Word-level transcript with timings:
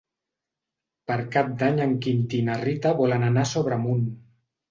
Per 1.09 1.17
Cap 1.35 1.51
d'Any 1.59 1.83
en 1.85 1.93
Quintí 2.07 2.39
i 2.43 2.45
na 2.49 2.57
Rita 2.63 2.93
volen 3.01 3.27
anar 3.31 3.43
a 3.45 3.51
Sobremunt. 3.53 4.09